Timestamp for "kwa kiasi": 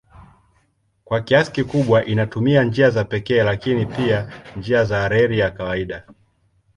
1.05-1.51